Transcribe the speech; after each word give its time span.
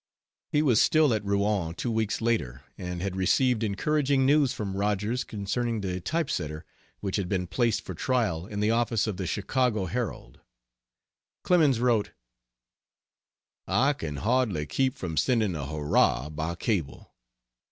He 0.49 0.63
was 0.63 0.81
still 0.81 1.13
at 1.13 1.23
Rouen 1.23 1.75
two 1.75 1.91
weeks 1.91 2.21
later 2.21 2.63
and 2.75 3.03
had 3.03 3.15
received 3.15 3.61
encouraging 3.61 4.25
news 4.25 4.51
from 4.51 4.75
Rogers 4.75 5.23
concerning 5.23 5.81
the 5.81 6.01
type 6.01 6.27
setter, 6.27 6.65
which 7.01 7.17
had 7.17 7.29
been 7.29 7.45
placed 7.45 7.81
for 7.83 7.93
trial 7.93 8.47
in 8.47 8.61
the 8.61 8.71
office 8.71 9.05
of 9.05 9.17
the 9.17 9.27
Chicago 9.27 9.85
Herald. 9.85 10.39
Clemens 11.43 11.79
wrote: 11.79 12.13
"I 13.67 13.93
can 13.93 14.15
hardly 14.15 14.65
keep 14.65 14.97
from 14.97 15.17
sending 15.17 15.53
a 15.53 15.67
hurrah 15.67 16.29
by 16.31 16.55
cable. 16.55 17.13